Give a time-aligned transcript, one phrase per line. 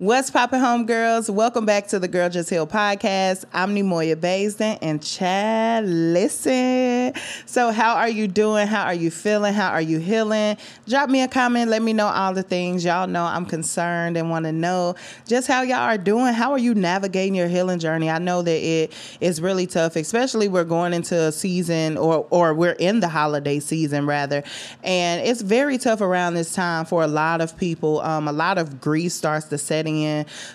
[0.00, 1.28] What's poppin', homegirls?
[1.28, 3.44] Welcome back to the Girl Just Heal podcast.
[3.52, 7.12] I'm Neimoya Baisden, and Chad, listen.
[7.44, 8.66] So, how are you doing?
[8.66, 9.52] How are you feeling?
[9.52, 10.56] How are you healing?
[10.88, 11.68] Drop me a comment.
[11.70, 12.82] Let me know all the things.
[12.82, 14.94] Y'all know I'm concerned and want to know
[15.26, 16.32] just how y'all are doing.
[16.32, 18.08] How are you navigating your healing journey?
[18.08, 22.54] I know that it is really tough, especially we're going into a season or or
[22.54, 24.44] we're in the holiday season rather,
[24.82, 28.00] and it's very tough around this time for a lot of people.
[28.00, 29.89] Um, a lot of grief starts to set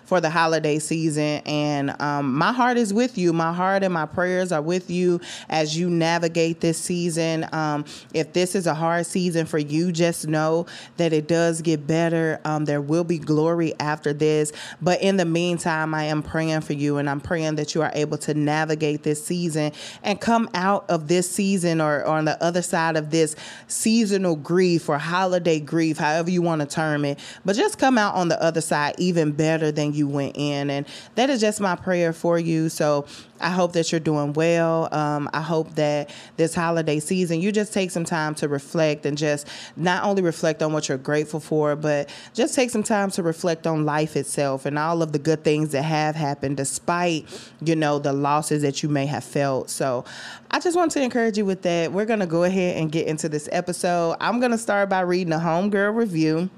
[0.03, 1.41] for the holiday season.
[1.45, 3.33] And um, my heart is with you.
[3.33, 7.47] My heart and my prayers are with you as you navigate this season.
[7.51, 10.65] Um, if this is a hard season for you, just know
[10.97, 12.39] that it does get better.
[12.45, 14.51] Um, there will be glory after this.
[14.81, 17.91] But in the meantime, I am praying for you and I'm praying that you are
[17.93, 19.71] able to navigate this season
[20.03, 23.35] and come out of this season or, or on the other side of this
[23.67, 27.19] seasonal grief or holiday grief, however you want to term it.
[27.43, 30.69] But just come out on the other side even even better than you went in.
[30.69, 32.69] And that is just my prayer for you.
[32.69, 33.05] So
[33.41, 34.93] I hope that you're doing well.
[34.93, 39.17] Um, I hope that this holiday season you just take some time to reflect and
[39.17, 43.23] just not only reflect on what you're grateful for, but just take some time to
[43.23, 47.25] reflect on life itself and all of the good things that have happened despite,
[47.61, 49.69] you know, the losses that you may have felt.
[49.69, 50.05] So
[50.51, 51.91] I just want to encourage you with that.
[51.91, 54.15] We're going to go ahead and get into this episode.
[54.21, 56.49] I'm going to start by reading a homegirl review.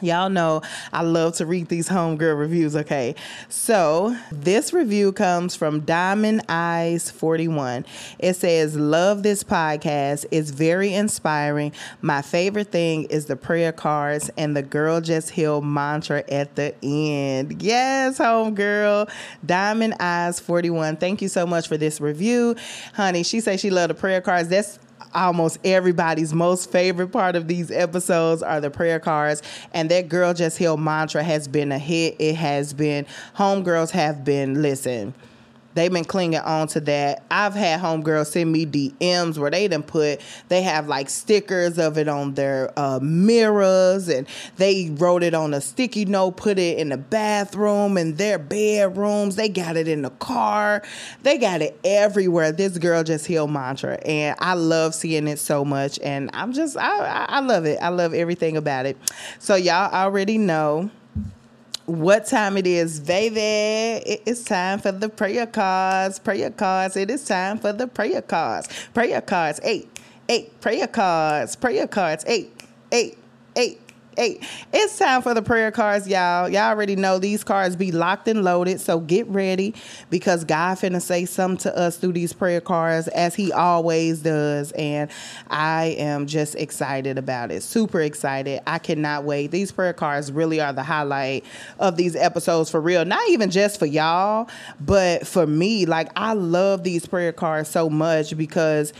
[0.00, 3.14] Y'all know I love to read these homegirl reviews, okay?
[3.48, 7.84] So, this review comes from Diamond Eyes 41.
[8.18, 10.24] It says, Love this podcast.
[10.30, 11.72] It's very inspiring.
[12.00, 16.74] My favorite thing is the prayer cards and the Girl Just Heal mantra at the
[16.82, 17.60] end.
[17.60, 19.10] Yes, homegirl.
[19.44, 20.96] Diamond Eyes 41.
[20.96, 22.54] Thank you so much for this review.
[22.94, 24.48] Honey, she says she loved the prayer cards.
[24.48, 24.78] That's
[25.14, 29.42] almost everybody's most favorite part of these episodes are the prayer cards.
[29.72, 32.16] And that Girl Just Heal mantra has been a hit.
[32.18, 35.14] It has been, homegirls have been, listen,
[35.78, 37.22] They've been clinging on to that.
[37.30, 41.96] I've had homegirls send me DMs where they done put, they have like stickers of
[41.98, 46.78] it on their uh, mirrors and they wrote it on a sticky note, put it
[46.78, 49.36] in the bathroom and their bedrooms.
[49.36, 50.82] They got it in the car.
[51.22, 52.50] They got it everywhere.
[52.50, 54.00] This girl just healed mantra.
[54.04, 56.00] And I love seeing it so much.
[56.02, 57.78] And I'm just, I, I love it.
[57.80, 58.96] I love everything about it.
[59.38, 60.90] So y'all already know
[61.88, 63.40] what time it is, baby.
[64.06, 66.18] It is time for the prayer cards.
[66.18, 66.96] Prayer cards.
[66.96, 68.68] It is time for the prayer cards.
[68.94, 69.60] Prayer cards.
[69.62, 69.88] Eight,
[70.28, 70.60] eight.
[70.60, 71.56] Prayer cards.
[71.56, 72.24] Prayer cards.
[72.28, 72.52] Eight,
[72.92, 73.18] eight,
[73.56, 73.80] eight
[74.18, 74.44] eight.
[74.72, 76.48] It's time for the prayer cards, y'all.
[76.48, 79.74] Y'all already know these cards be locked and loaded, so get ready
[80.10, 84.72] because God finna say something to us through these prayer cards as He always does,
[84.72, 85.10] and
[85.48, 87.62] I am just excited about it.
[87.62, 88.60] Super excited.
[88.66, 89.50] I cannot wait.
[89.50, 91.44] These prayer cards really are the highlight
[91.78, 93.04] of these episodes for real.
[93.04, 94.48] Not even just for y'all,
[94.80, 95.86] but for me.
[95.86, 98.92] Like I love these prayer cards so much because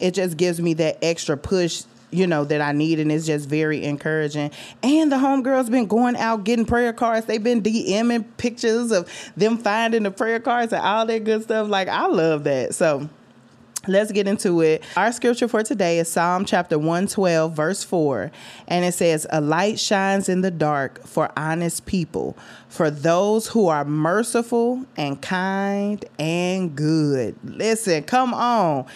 [0.00, 3.48] it just gives me that extra push you know, that I need, and it's just
[3.48, 4.50] very encouraging.
[4.82, 7.26] And the homegirls been going out getting prayer cards.
[7.26, 11.68] They've been DMing pictures of them finding the prayer cards and all that good stuff.
[11.68, 12.74] Like I love that.
[12.74, 13.08] So
[13.86, 14.82] Let's get into it.
[14.96, 18.30] Our scripture for today is Psalm chapter 112, verse 4.
[18.66, 22.36] And it says, A light shines in the dark for honest people,
[22.68, 27.34] for those who are merciful and kind and good.
[27.42, 28.86] Listen, come on.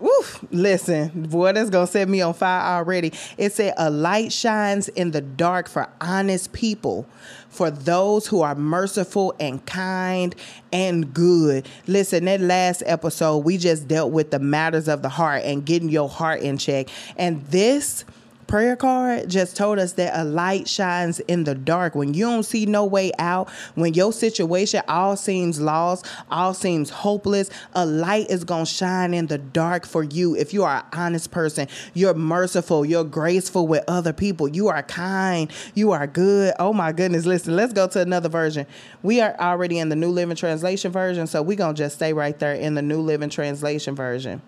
[0.00, 3.12] Woof, listen, boy, that's going to set me on fire already.
[3.38, 7.06] It said, A light shines in the dark for honest people,
[7.48, 10.34] for those who are merciful and kind
[10.72, 11.68] and good.
[11.86, 15.88] Listen, that last episode, we just dealt with the matters of the heart and getting
[15.88, 16.88] your heart in check.
[17.16, 18.04] And this
[18.52, 21.94] prayer card just told us that a light shines in the dark.
[21.94, 26.90] When you don't see no way out, when your situation all seems lost, all seems
[26.90, 30.36] hopeless, a light is going to shine in the dark for you.
[30.36, 34.82] If you are an honest person, you're merciful, you're graceful with other people, you are
[34.82, 36.52] kind, you are good.
[36.58, 38.66] Oh my goodness, listen, let's go to another version.
[39.02, 42.12] We are already in the New Living Translation version, so we're going to just stay
[42.12, 44.42] right there in the New Living Translation version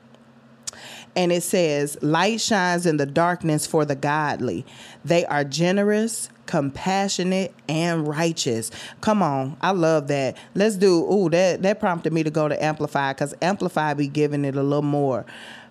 [1.17, 4.65] and it says, Light shines in the darkness for the godly.
[5.05, 8.71] They are generous, compassionate, and righteous.
[9.01, 10.37] Come on, I love that.
[10.55, 14.45] Let's do, ooh, that, that prompted me to go to Amplify because Amplify be giving
[14.45, 15.25] it a little more.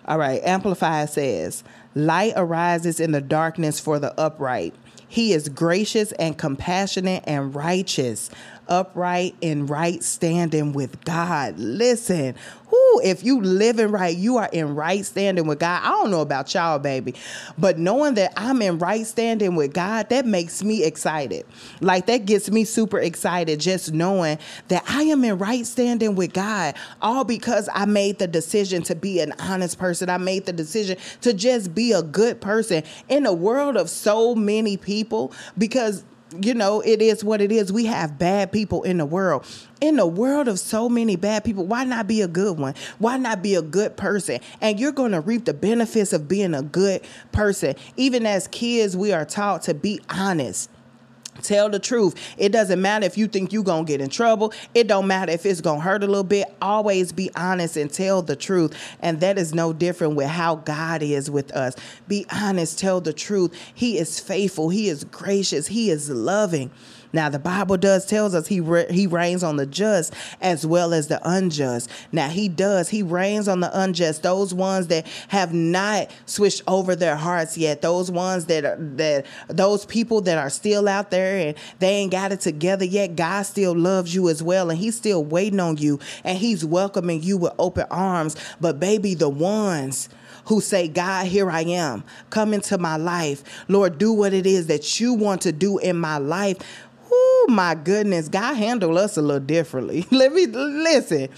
[0.06, 1.64] All right, Amplify says,
[1.94, 4.74] Light arises in the darkness for the upright.
[5.08, 8.30] He is gracious and compassionate and righteous
[8.68, 11.58] upright and right standing with God.
[11.58, 12.34] Listen,
[12.70, 15.82] whoo, if you living right, you are in right standing with God.
[15.82, 17.14] I don't know about y'all, baby,
[17.58, 21.46] but knowing that I'm in right standing with God, that makes me excited.
[21.80, 24.38] Like that gets me super excited just knowing
[24.68, 28.94] that I am in right standing with God, all because I made the decision to
[28.94, 30.08] be an honest person.
[30.08, 34.34] I made the decision to just be a good person in a world of so
[34.34, 36.04] many people because
[36.42, 37.72] you know, it is what it is.
[37.72, 39.46] We have bad people in the world.
[39.80, 42.74] In the world of so many bad people, why not be a good one?
[42.98, 44.40] Why not be a good person?
[44.60, 47.02] And you're going to reap the benefits of being a good
[47.32, 47.74] person.
[47.96, 50.70] Even as kids, we are taught to be honest
[51.42, 52.14] Tell the truth.
[52.38, 54.52] It doesn't matter if you think you're going to get in trouble.
[54.74, 56.54] It don't matter if it's going to hurt a little bit.
[56.62, 58.74] Always be honest and tell the truth.
[59.00, 61.74] And that is no different with how God is with us.
[62.08, 63.54] Be honest, tell the truth.
[63.74, 64.68] He is faithful.
[64.68, 65.66] He is gracious.
[65.66, 66.70] He is loving.
[67.14, 70.92] Now the Bible does tells us he re- he reigns on the just as well
[70.92, 71.88] as the unjust.
[72.10, 76.96] Now he does he reigns on the unjust, those ones that have not switched over
[76.96, 81.38] their hearts yet, those ones that are that those people that are still out there
[81.38, 83.14] and they ain't got it together yet.
[83.14, 87.22] God still loves you as well, and He's still waiting on you, and He's welcoming
[87.22, 88.34] you with open arms.
[88.60, 90.08] But baby, the ones
[90.46, 92.04] who say, God, here I am.
[92.30, 93.42] Come into my life.
[93.68, 96.58] Lord, do what it is that you want to do in my life.
[97.10, 100.06] Oh my goodness, God handle us a little differently.
[100.10, 101.28] Let me listen.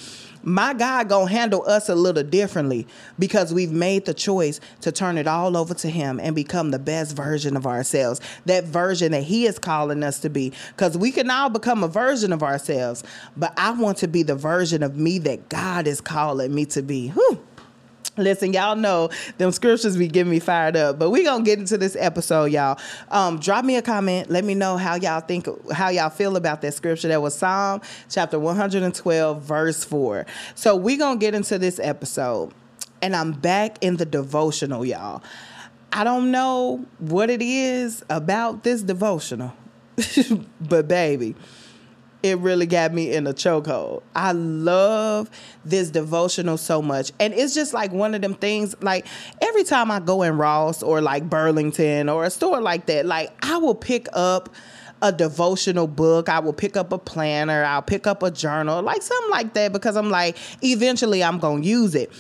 [0.43, 2.87] My God gonna handle us a little differently
[3.19, 6.79] because we've made the choice to turn it all over to Him and become the
[6.79, 8.21] best version of ourselves.
[8.45, 10.53] That version that He is calling us to be.
[10.69, 13.03] Because we can all become a version of ourselves,
[13.37, 16.83] but I want to be the version of me that God is calling me to
[16.83, 17.09] be.
[17.09, 17.41] Whew.
[18.17, 21.77] Listen, y'all know them scriptures be getting me fired up, but we gonna get into
[21.77, 22.79] this episode, y'all.
[23.11, 24.31] Um, drop me a comment.
[24.31, 27.09] Let me know how y'all think, how y'all feel about that scripture.
[27.09, 30.25] That was Psalm chapter 112, verse 4.
[30.55, 32.53] So we gonna get into this episode,
[33.03, 35.23] and I'm back in the devotional, y'all.
[35.93, 39.53] I don't know what it is about this devotional,
[40.61, 41.35] but baby
[42.27, 44.03] it really got me in a chokehold.
[44.15, 45.31] I love
[45.65, 47.13] this devotional so much.
[47.19, 49.07] And it's just like one of them things, like
[49.41, 53.33] every time I go in Ross or like Burlington or a store like that, like
[53.45, 54.55] I will pick up
[55.03, 56.29] a devotional book.
[56.29, 57.65] I will pick up a planner.
[57.65, 61.63] I'll pick up a journal, like something like that, because I'm like, eventually I'm going
[61.63, 62.13] to use it.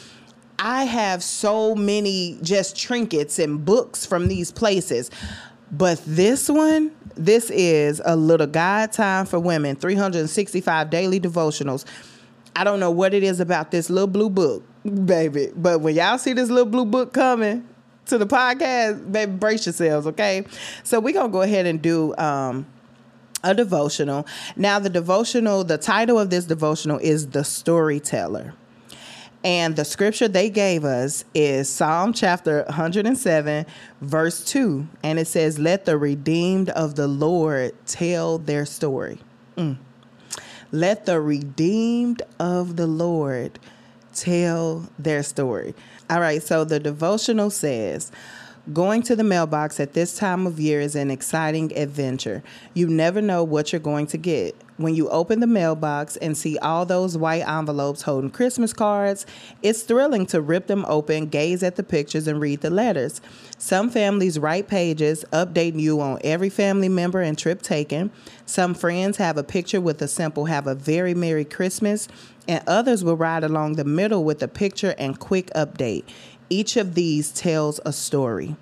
[0.58, 5.10] I have so many just trinkets and books from these places.
[5.70, 11.84] But this one, this is a little God time for women, 365 daily devotionals.
[12.54, 16.18] I don't know what it is about this little blue book, baby, but when y'all
[16.18, 17.66] see this little blue book coming
[18.06, 20.44] to the podcast, baby, brace yourselves, okay?
[20.84, 22.66] So we're going to go ahead and do um,
[23.42, 24.26] a devotional.
[24.56, 28.54] Now, the devotional, the title of this devotional is The Storyteller.
[29.46, 33.64] And the scripture they gave us is Psalm chapter 107,
[34.00, 34.88] verse 2.
[35.04, 39.20] And it says, Let the redeemed of the Lord tell their story.
[39.56, 39.76] Mm.
[40.72, 43.60] Let the redeemed of the Lord
[44.12, 45.76] tell their story.
[46.10, 48.10] All right, so the devotional says,
[48.72, 52.42] Going to the mailbox at this time of year is an exciting adventure.
[52.74, 54.56] You never know what you're going to get.
[54.78, 59.24] When you open the mailbox and see all those white envelopes holding Christmas cards,
[59.62, 63.22] it's thrilling to rip them open, gaze at the pictures, and read the letters.
[63.56, 68.10] Some families write pages updating you on every family member and trip taken.
[68.44, 72.06] Some friends have a picture with a simple Have a Very Merry Christmas,
[72.46, 76.04] and others will ride along the middle with a picture and quick update.
[76.50, 78.56] Each of these tells a story.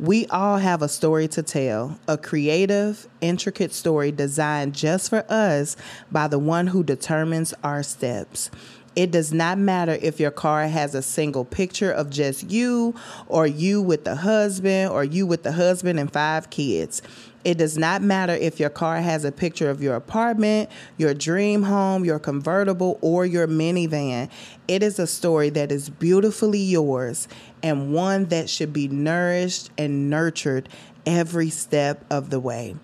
[0.00, 5.76] We all have a story to tell, a creative, intricate story designed just for us
[6.10, 8.50] by the one who determines our steps.
[8.96, 12.94] It does not matter if your card has a single picture of just you,
[13.28, 17.02] or you with the husband, or you with the husband and five kids.
[17.44, 21.62] It does not matter if your car has a picture of your apartment, your dream
[21.62, 24.30] home, your convertible, or your minivan.
[24.66, 27.28] It is a story that is beautifully yours
[27.62, 30.68] and one that should be nourished and nurtured
[31.06, 32.76] every step of the way.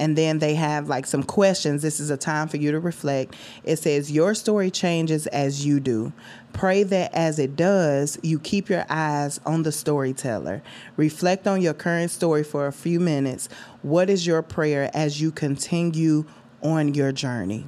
[0.00, 1.82] And then they have like some questions.
[1.82, 3.34] This is a time for you to reflect.
[3.64, 6.12] It says, Your story changes as you do.
[6.52, 10.62] Pray that as it does, you keep your eyes on the storyteller.
[10.96, 13.48] Reflect on your current story for a few minutes.
[13.82, 16.26] What is your prayer as you continue
[16.62, 17.66] on your journey?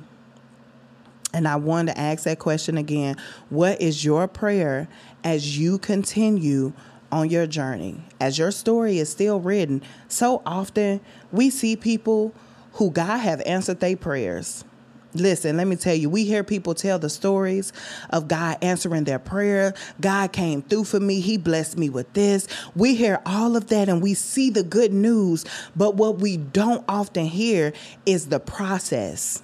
[1.32, 3.16] And I want to ask that question again.
[3.50, 4.88] What is your prayer
[5.24, 6.72] as you continue
[7.12, 8.02] on your journey?
[8.20, 11.00] As your story is still written, so often
[11.32, 12.34] we see people
[12.74, 14.64] who God have answered their prayers.
[15.12, 17.72] Listen, let me tell you, we hear people tell the stories
[18.10, 19.74] of God answering their prayer.
[20.00, 21.20] God came through for me.
[21.20, 22.46] He blessed me with this.
[22.76, 26.84] We hear all of that and we see the good news, but what we don't
[26.88, 27.72] often hear
[28.06, 29.42] is the process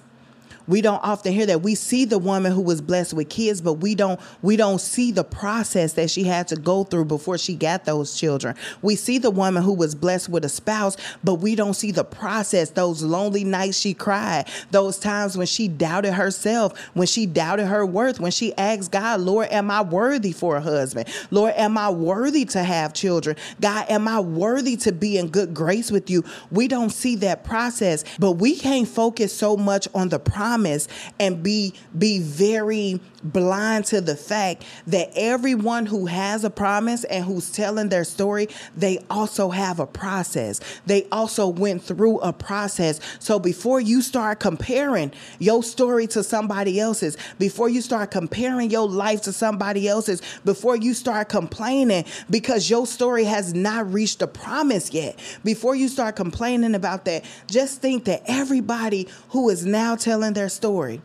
[0.67, 1.61] we don't often hear that.
[1.61, 5.11] We see the woman who was blessed with kids but we don't we don't see
[5.11, 8.55] the process that she had to go through before she got those children.
[8.81, 12.03] We see the woman who was blessed with a spouse but we don't see the
[12.03, 17.67] process those lonely nights she cried those times when she doubted herself when she doubted
[17.67, 21.07] her worth when she asked god lord am i worthy for a husband?
[21.31, 23.35] Lord am i worthy to have children?
[23.61, 26.23] God am i worthy to be in good grace with you?
[26.51, 30.87] We don't see that process but we can't focus so much on the promise promise
[31.19, 37.25] and be be very blind to the fact that everyone who has a promise and
[37.25, 40.59] who's telling their story, they also have a process.
[40.85, 42.99] They also went through a process.
[43.19, 48.87] So before you start comparing your story to somebody else's, before you start comparing your
[48.87, 54.27] life to somebody else's, before you start complaining because your story has not reached a
[54.27, 59.95] promise yet, before you start complaining about that, just think that everybody who is now
[59.95, 61.01] telling their story,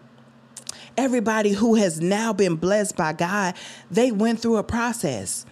[0.97, 3.55] everybody who has now been blessed by God,
[3.91, 5.47] they went through a process.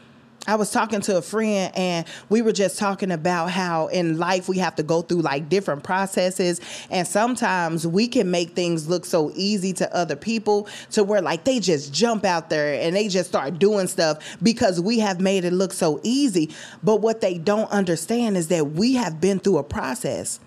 [0.47, 4.49] I was talking to a friend and we were just talking about how in life
[4.49, 6.61] we have to go through like different processes.
[6.91, 11.45] And sometimes we can make things look so easy to other people to where like
[11.45, 15.45] they just jump out there and they just start doing stuff because we have made
[15.45, 16.51] it look so easy.
[16.83, 20.41] But what they don't understand is that we have been through a process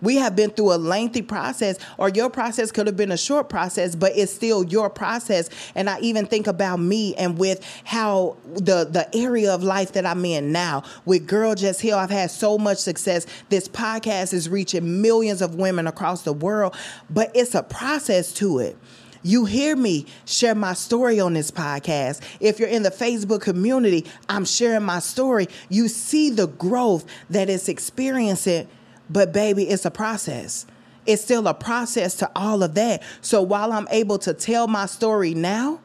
[0.00, 3.48] we have been through a lengthy process, or your process could have been a short
[3.48, 5.50] process, but it's still your process.
[5.74, 10.06] And I even think about me and with how the the area of life that
[10.06, 13.26] I'm in now with Girl Just Heal, I've had so much success.
[13.48, 16.76] This podcast is reaching millions of women across the world,
[17.10, 18.76] but it's a process to it.
[19.22, 22.22] You hear me share my story on this podcast.
[22.40, 25.48] If you're in the Facebook community, I'm sharing my story.
[25.68, 28.68] You see the growth that it's experiencing
[29.10, 30.66] but baby, it's a process.
[31.06, 33.02] It's still a process to all of that.
[33.22, 35.80] So while I'm able to tell my story now,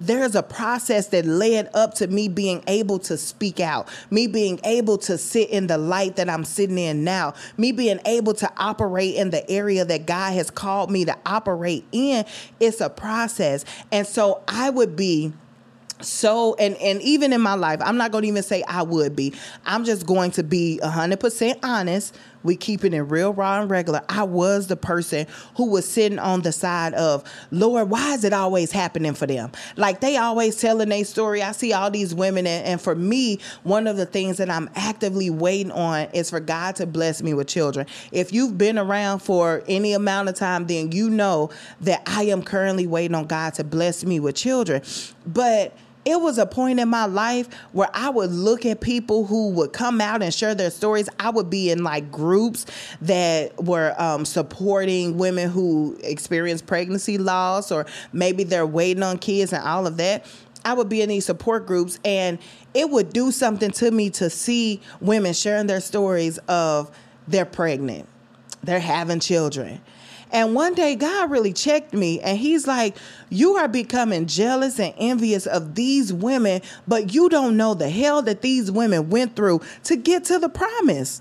[0.00, 4.60] there's a process that led up to me being able to speak out, me being
[4.64, 8.52] able to sit in the light that I'm sitting in now, me being able to
[8.56, 12.24] operate in the area that God has called me to operate in.
[12.60, 13.64] It's a process.
[13.92, 15.32] And so I would be
[16.00, 19.14] so and and even in my life i'm not going to even say i would
[19.14, 19.32] be
[19.64, 24.02] i'm just going to be 100% honest we keeping it real raw and regular.
[24.08, 28.32] I was the person who was sitting on the side of lord why is it
[28.32, 29.50] always happening for them?
[29.76, 31.42] Like they always telling their story.
[31.42, 34.68] I see all these women and, and for me one of the things that i'm
[34.74, 37.86] actively waiting on is for god to bless me with children.
[38.12, 42.42] If you've been around for any amount of time then you know that i am
[42.42, 44.82] currently waiting on god to bless me with children.
[45.26, 45.74] But
[46.04, 49.72] it was a point in my life where I would look at people who would
[49.72, 51.08] come out and share their stories.
[51.18, 52.66] I would be in like groups
[53.02, 59.52] that were um, supporting women who experience pregnancy loss or maybe they're waiting on kids
[59.52, 60.26] and all of that.
[60.64, 62.38] I would be in these support groups and
[62.72, 66.90] it would do something to me to see women sharing their stories of
[67.28, 68.08] they're pregnant,
[68.62, 69.80] they're having children
[70.34, 72.96] And one day God really checked me and he's like,
[73.30, 78.20] You are becoming jealous and envious of these women, but you don't know the hell
[78.22, 81.20] that these women went through to get to the promise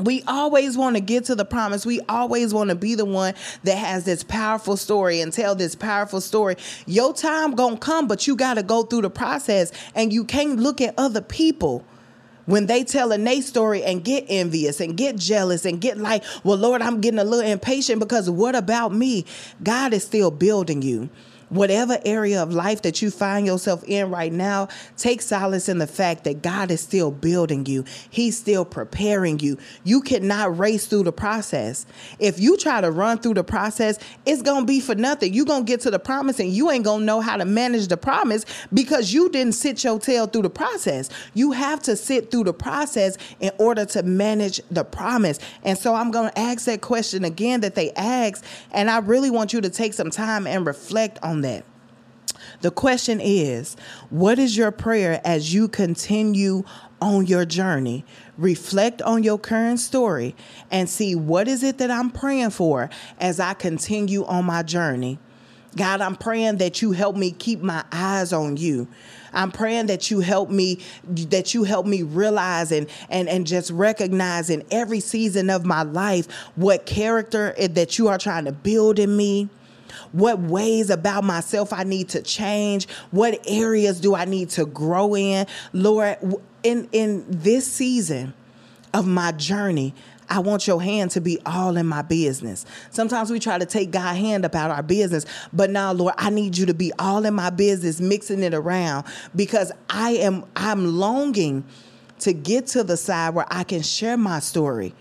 [0.00, 1.84] we always want to get to the promise.
[1.84, 5.74] We always want to be the one that has this powerful story and tell this
[5.74, 6.56] powerful story.
[6.86, 10.24] Your time going to come, but you got to go through the process and you
[10.24, 11.84] can't look at other people
[12.48, 16.24] when they tell a Nate story and get envious and get jealous and get like,
[16.44, 19.26] well, Lord, I'm getting a little impatient because what about me?
[19.62, 21.10] God is still building you
[21.48, 25.86] whatever area of life that you find yourself in right now, take solace in the
[25.86, 27.84] fact that God is still building you.
[28.10, 29.58] He's still preparing you.
[29.84, 31.86] You cannot race through the process.
[32.18, 35.32] If you try to run through the process, it's going to be for nothing.
[35.32, 37.44] You're going to get to the promise and you ain't going to know how to
[37.44, 41.10] manage the promise because you didn't sit your tail through the process.
[41.34, 45.38] You have to sit through the process in order to manage the promise.
[45.64, 48.44] And so I'm going to ask that question again that they asked.
[48.72, 51.64] And I really want you to take some time and reflect on that.
[52.60, 53.76] The question is,
[54.10, 56.64] what is your prayer as you continue
[57.00, 58.04] on your journey?
[58.36, 60.34] Reflect on your current story
[60.70, 65.18] and see what is it that I'm praying for as I continue on my journey.
[65.76, 68.88] God, I'm praying that you help me keep my eyes on you.
[69.32, 73.70] I'm praying that you help me that you help me realize and and and just
[73.70, 78.98] recognize in every season of my life what character that you are trying to build
[78.98, 79.50] in me
[80.12, 85.14] what ways about myself I need to change, what areas do I need to grow
[85.16, 85.46] in.
[85.72, 86.16] Lord,
[86.62, 88.34] in in this season
[88.94, 89.94] of my journey,
[90.30, 92.66] I want your hand to be all in my business.
[92.90, 96.58] Sometimes we try to take God's hand about our business, but now, Lord, I need
[96.58, 101.64] you to be all in my business, mixing it around because I am I'm longing
[102.20, 104.94] to get to the side where I can share my story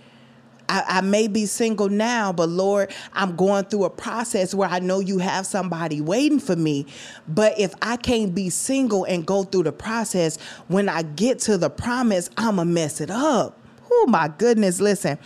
[0.69, 4.79] I, I, may be single now, but Lord, I'm going through a process where I
[4.79, 6.85] know you have somebody waiting for me.
[7.27, 11.57] But if I can't be single and go through the process, when I get to
[11.57, 13.57] the promise, I'm going to mess it up.
[13.89, 14.81] Oh, my goodness.
[14.81, 15.17] Listen,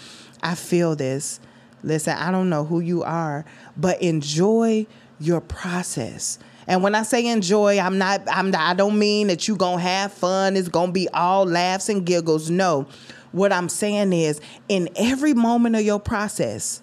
[0.43, 1.39] I feel this.
[1.83, 3.43] Listen, I don't know who you are,
[3.75, 4.85] but enjoy
[5.19, 6.37] your process.
[6.67, 9.81] And when I say enjoy, I'm not, I'm not, I don't mean that you gonna
[9.81, 10.55] have fun.
[10.55, 12.49] It's gonna be all laughs and giggles.
[12.49, 12.87] No.
[13.31, 16.81] What I'm saying is, in every moment of your process,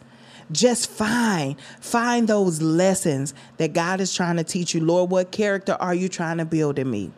[0.50, 4.80] just find find those lessons that God is trying to teach you.
[4.80, 7.12] Lord, what character are you trying to build in me?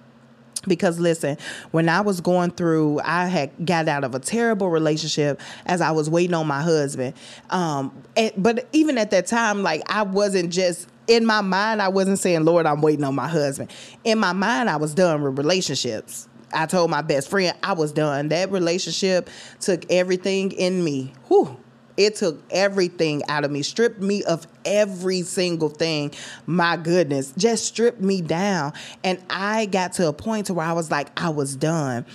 [0.69, 1.39] because listen
[1.71, 5.91] when i was going through i had got out of a terrible relationship as i
[5.91, 7.15] was waiting on my husband
[7.51, 11.89] um, and, but even at that time like i wasn't just in my mind i
[11.89, 13.71] wasn't saying lord i'm waiting on my husband
[14.05, 17.93] in my mind i was done with relationships I told my best friend I was
[17.93, 18.29] done.
[18.29, 19.29] That relationship
[19.61, 21.13] took everything in me.
[21.29, 21.57] Whew.
[21.97, 26.13] It took everything out of me, stripped me of every single thing.
[26.47, 28.73] My goodness, just stripped me down.
[29.05, 32.07] And I got to a point to where I was like, I was done.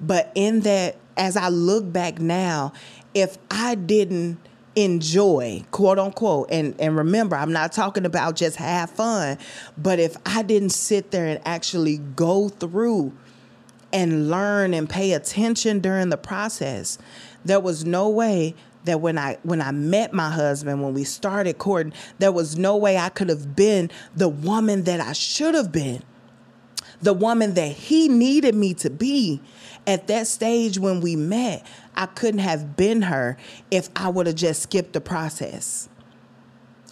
[0.00, 2.72] But in that, as I look back now,
[3.12, 4.38] if I didn't
[4.76, 9.38] enjoy, quote unquote, and, and remember, I'm not talking about just have fun,
[9.76, 13.12] but if I didn't sit there and actually go through
[13.94, 16.98] and learn and pay attention during the process.
[17.44, 18.54] There was no way
[18.84, 22.76] that when I when I met my husband when we started courting, there was no
[22.76, 26.02] way I could have been the woman that I should have been.
[27.00, 29.40] The woman that he needed me to be
[29.86, 33.36] at that stage when we met, I couldn't have been her
[33.70, 35.88] if I would have just skipped the process.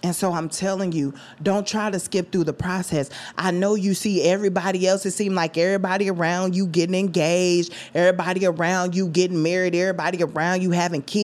[0.03, 3.09] And so I'm telling you, don't try to skip through the process.
[3.37, 5.05] I know you see everybody else.
[5.05, 10.61] It seems like everybody around you getting engaged, everybody around you getting married, everybody around
[10.61, 11.23] you having kids.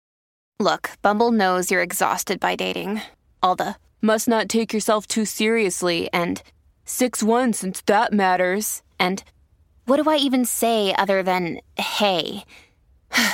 [0.60, 3.02] Look, Bumble knows you're exhausted by dating.
[3.42, 6.40] All the must not take yourself too seriously and
[6.84, 8.82] 6 1 since that matters.
[8.98, 9.24] And
[9.86, 12.44] what do I even say other than hey?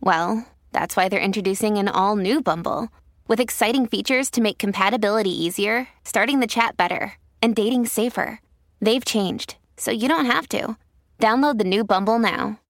[0.00, 2.90] well, that's why they're introducing an all new Bumble.
[3.28, 8.40] With exciting features to make compatibility easier, starting the chat better, and dating safer.
[8.80, 10.76] They've changed, so you don't have to.
[11.18, 12.60] Download the new Bumble now.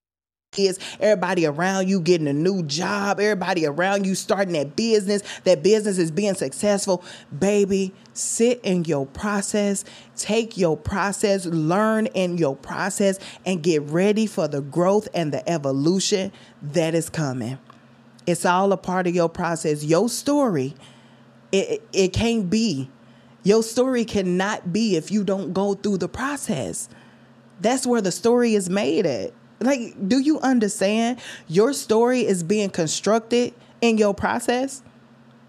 [0.57, 5.63] Is everybody around you getting a new job, everybody around you starting that business, that
[5.63, 7.05] business is being successful.
[7.39, 9.85] Baby, sit in your process,
[10.17, 15.47] take your process, learn in your process, and get ready for the growth and the
[15.47, 17.59] evolution that is coming.
[18.27, 19.85] It's all a part of your process.
[19.85, 20.75] Your story,
[21.53, 22.91] it, it can't be.
[23.43, 26.89] Your story cannot be if you don't go through the process.
[27.61, 29.33] That's where the story is made at.
[29.61, 31.21] Like, do you understand?
[31.47, 34.83] Your story is being constructed in your process.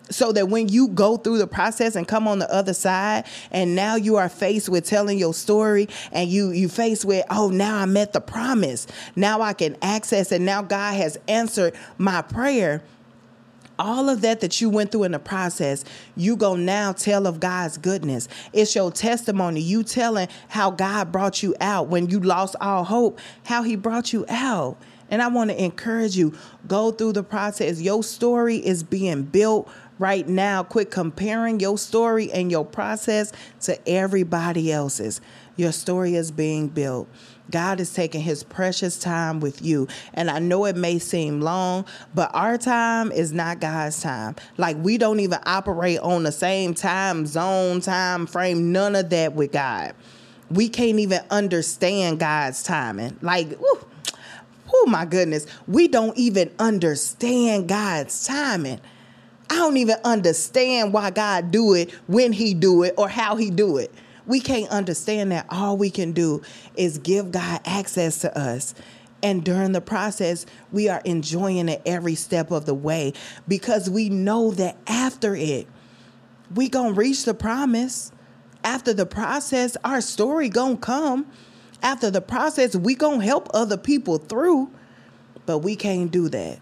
[0.10, 3.76] So that when you go through the process and come on the other side and
[3.76, 7.78] now you are faced with telling your story and you you face with oh now
[7.78, 12.84] I met the promise now I can access and now God has answered my prayer
[13.80, 17.40] all of that that you went through in the process, you go now tell of
[17.40, 18.28] God's goodness.
[18.54, 19.62] It's your testimony.
[19.62, 24.14] You telling how God brought you out when you lost all hope, how he brought
[24.14, 24.78] you out.
[25.10, 26.34] And I want to encourage you,
[26.68, 27.80] go through the process.
[27.80, 30.64] Your story is being built right now.
[30.64, 33.32] Quit comparing your story and your process
[33.62, 35.22] to everybody else's.
[35.56, 37.08] Your story is being built.
[37.50, 39.88] God is taking his precious time with you.
[40.14, 44.36] And I know it may seem long, but our time is not God's time.
[44.58, 49.34] Like we don't even operate on the same time zone, time frame, none of that
[49.34, 49.94] with God.
[50.50, 53.18] We can't even understand God's timing.
[53.22, 58.80] Like, oh my goodness, we don't even understand God's timing.
[59.50, 63.50] I don't even understand why God do it when he do it or how he
[63.50, 63.94] do it.
[64.26, 65.46] We can't understand that.
[65.50, 66.42] All we can do
[66.76, 68.76] is give God access to us.
[69.24, 73.14] And during the process, we are enjoying it every step of the way
[73.48, 75.68] because we know that after it,
[76.54, 78.12] we to reach the promise.
[78.64, 81.26] After the process, our story to come.
[81.82, 84.72] After the process, we to help other people through.
[85.46, 86.60] But we can't do that.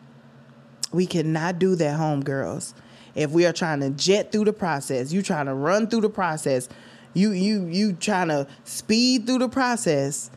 [0.91, 2.73] We cannot do that, homegirls.
[3.15, 6.09] If we are trying to jet through the process, you trying to run through the
[6.09, 6.67] process,
[7.15, 10.29] you you you trying to speed through the process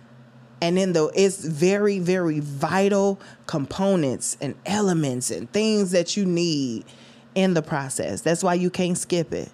[0.63, 6.85] and then though it's very very vital components and elements and things that you need
[7.35, 9.51] in the process that's why you can't skip it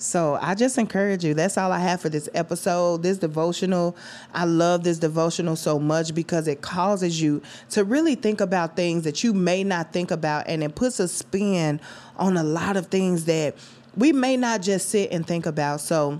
[0.00, 1.34] so I just encourage you.
[1.34, 3.94] That's all I have for this episode, this devotional.
[4.32, 9.04] I love this devotional so much because it causes you to really think about things
[9.04, 11.82] that you may not think about and it puts a spin
[12.16, 13.54] on a lot of things that
[13.94, 15.82] we may not just sit and think about.
[15.82, 16.18] So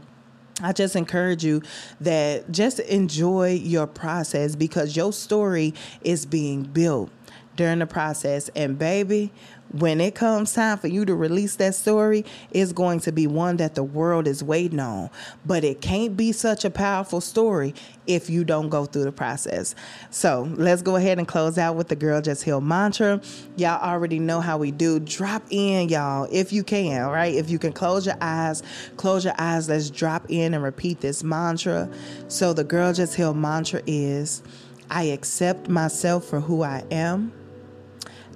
[0.63, 1.63] I just encourage you
[2.03, 7.11] that just enjoy your process because your story is being built
[7.57, 8.49] during the process.
[8.57, 9.33] And baby,
[9.73, 13.57] when it comes time for you to release that story, it's going to be one
[13.59, 15.11] that the world is waiting on.
[15.47, 17.75] But it can't be such a powerful story
[18.07, 19.77] if you don't go through the process.
[20.11, 23.21] So let's go ahead and close out with the Girl Just Heal mantra.
[23.57, 24.99] Y'all already know how we do.
[24.99, 27.35] Drop in, y'all, if you can, right?
[27.35, 28.65] If you can close your eyes,
[28.97, 29.69] close your eyes.
[29.69, 31.89] Let's drop in and repeat this mantra.
[32.27, 34.43] So the Girl Just Heal mantra is
[34.91, 37.33] I accept myself for who I am.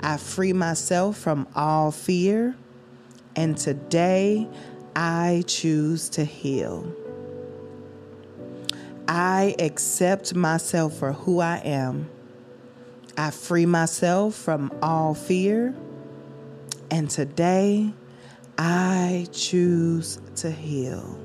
[0.04, 2.54] I free myself from all fear,
[3.36, 4.46] and today
[4.94, 6.86] I choose to heal.
[9.08, 12.10] I accept myself for who I am.
[13.16, 15.74] I free myself from all fear,
[16.90, 17.94] and today
[18.58, 21.18] I choose to heal.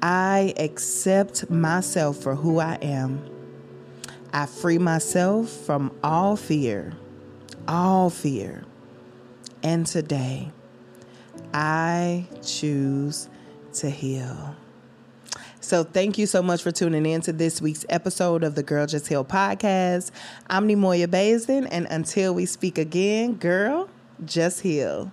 [0.00, 3.22] I accept myself for who I am.
[4.32, 6.94] I free myself from all fear,
[7.68, 8.64] all fear.
[9.62, 10.50] And today,
[11.54, 13.28] I choose
[13.74, 14.56] to heal.
[15.60, 18.86] So, thank you so much for tuning in to this week's episode of the Girl
[18.86, 20.10] Just Heal podcast.
[20.50, 23.88] I'm Neimoya Baisden, and until we speak again, girl,
[24.24, 25.12] just heal.